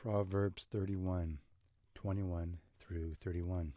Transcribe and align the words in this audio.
Proverbs 0.00 0.64
31 0.70 1.40
21 1.96 2.58
through 2.78 3.14
31. 3.14 3.72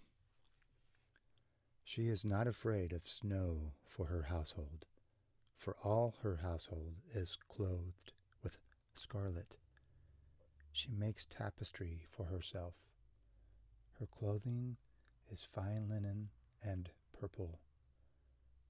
She 1.84 2.09
is 2.09 2.23
not 2.23 2.45
afraid 2.45 2.94
of 2.94 3.07
snow 3.07 3.71
for 3.88 4.05
her 4.05 4.21
household, 4.30 4.86
for 5.55 5.76
all 5.84 6.13
her 6.21 6.36
household 6.44 6.94
is 7.16 7.39
clothed 7.49 8.13
with 8.44 8.59
scarlet. 8.94 9.57
She 10.71 10.91
makes 10.91 11.26
tapestry 11.26 12.05
for 12.12 12.26
herself. 12.26 12.76
Her 13.99 14.05
clothing 14.05 14.77
is 15.31 15.41
fine 15.41 15.90
linen 15.90 16.30
and 16.63 16.91
purple. 17.20 17.62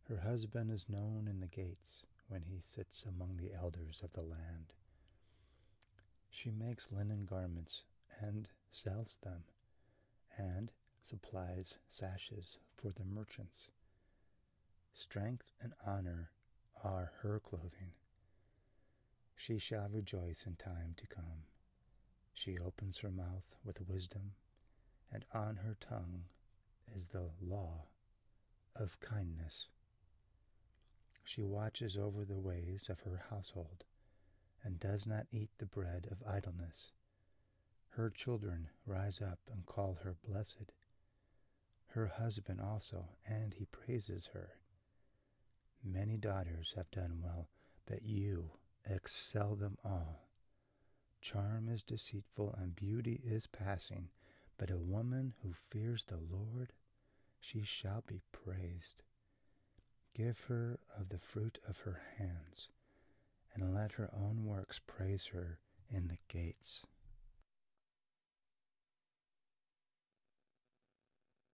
Her 0.07 0.21
husband 0.21 0.71
is 0.71 0.87
known 0.87 1.27
in 1.29 1.41
the 1.41 1.47
gates 1.47 2.05
when 2.29 2.43
he 2.43 2.61
sits 2.61 3.03
among 3.03 3.35
the 3.35 3.53
elders 3.53 3.99
of 4.01 4.13
the 4.13 4.21
land. 4.21 4.71
She 6.31 6.49
makes 6.49 6.91
linen 6.91 7.25
garments 7.25 7.83
and 8.19 8.47
sells 8.71 9.17
them, 9.21 9.43
and 10.37 10.71
supplies 11.01 11.75
sashes 11.89 12.57
for 12.75 12.89
the 12.89 13.03
merchants. 13.03 13.69
Strength 14.93 15.51
and 15.61 15.73
honor 15.85 16.31
are 16.83 17.11
her 17.21 17.39
clothing. 17.39 17.91
She 19.35 19.59
shall 19.59 19.89
rejoice 19.89 20.45
in 20.47 20.55
time 20.55 20.95
to 20.97 21.07
come. 21.07 21.43
She 22.33 22.57
opens 22.57 22.99
her 22.99 23.11
mouth 23.11 23.55
with 23.63 23.87
wisdom, 23.87 24.33
and 25.11 25.25
on 25.33 25.57
her 25.57 25.75
tongue 25.79 26.23
is 26.95 27.07
the 27.07 27.29
law 27.41 27.85
of 28.75 28.99
kindness. 29.01 29.67
She 31.23 31.43
watches 31.43 31.97
over 31.97 32.23
the 32.23 32.39
ways 32.39 32.89
of 32.89 33.01
her 33.01 33.25
household 33.29 33.83
does 34.81 35.05
not 35.05 35.27
eat 35.31 35.51
the 35.59 35.65
bread 35.65 36.07
of 36.11 36.27
idleness. 36.27 36.91
Her 37.91 38.09
children 38.09 38.67
rise 38.85 39.21
up 39.21 39.39
and 39.49 39.65
call 39.65 39.99
her 40.03 40.15
blessed. 40.27 40.73
Her 41.89 42.07
husband 42.07 42.59
also, 42.59 43.09
and 43.25 43.53
he 43.53 43.65
praises 43.65 44.31
her. 44.33 44.49
Many 45.83 46.17
daughters 46.17 46.73
have 46.75 46.89
done 46.89 47.21
well, 47.23 47.47
but 47.85 48.03
you 48.03 48.51
excel 48.89 49.55
them 49.55 49.77
all. 49.85 50.27
Charm 51.21 51.69
is 51.69 51.83
deceitful 51.83 52.55
and 52.59 52.75
beauty 52.75 53.21
is 53.23 53.45
passing, 53.45 54.09
but 54.57 54.71
a 54.71 54.79
woman 54.79 55.33
who 55.43 55.53
fears 55.53 56.05
the 56.05 56.17
Lord, 56.17 56.73
she 57.39 57.61
shall 57.63 58.03
be 58.07 58.21
praised. 58.31 59.03
Give 60.15 60.39
her 60.47 60.79
of 60.97 61.09
the 61.09 61.19
fruit 61.19 61.59
of 61.67 61.79
her 61.79 62.01
hands 62.17 62.69
and 63.55 63.73
let 63.73 63.93
her 63.93 64.09
own 64.13 64.45
works 64.45 64.79
praise 64.85 65.27
her 65.33 65.59
in 65.89 66.07
the 66.07 66.17
gates. 66.27 66.81